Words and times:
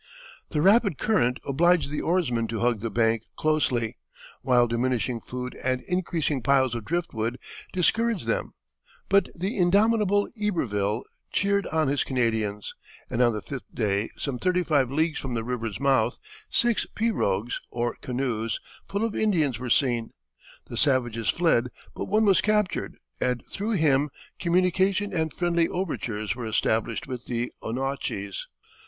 The 0.49 0.63
rapid 0.63 0.97
current 0.97 1.39
obliged 1.45 1.91
the 1.91 2.01
oarsmen 2.01 2.47
to 2.47 2.59
hug 2.59 2.79
the 2.79 2.89
bank 2.89 3.21
closely, 3.37 3.97
while 4.41 4.65
diminishing 4.65 5.21
food 5.21 5.55
and 5.63 5.83
increasing 5.87 6.41
piles 6.41 6.73
of 6.73 6.85
drift 6.85 7.13
wood 7.13 7.37
discouraged 7.71 8.25
them; 8.25 8.55
but 9.09 9.27
the 9.35 9.55
indomitable 9.55 10.27
Iberville 10.43 11.03
cheered 11.31 11.67
on 11.67 11.87
his 11.87 12.03
Canadians, 12.03 12.73
and 13.11 13.21
on 13.21 13.33
the 13.33 13.43
fifth 13.43 13.71
day, 13.75 14.09
some 14.17 14.39
thirty 14.39 14.63
five 14.63 14.89
leagues 14.89 15.19
from 15.19 15.35
the 15.35 15.43
river's 15.43 15.79
mouth, 15.79 16.17
six 16.49 16.87
pirogues, 16.95 17.59
or 17.69 17.95
canoes, 18.01 18.59
full 18.87 19.05
of 19.05 19.15
Indians 19.15 19.59
were 19.59 19.69
seen. 19.69 20.13
The 20.65 20.77
savages 20.77 21.29
fled, 21.29 21.67
but 21.93 22.05
one 22.05 22.25
was 22.25 22.41
captured, 22.41 22.95
and 23.19 23.43
through 23.51 23.73
him 23.73 24.09
communication 24.39 25.13
and 25.13 25.31
friendly 25.31 25.67
overtures 25.67 26.35
were 26.35 26.47
established 26.47 27.05
with 27.05 27.25
the 27.25 27.51
Annochys. 27.61 28.47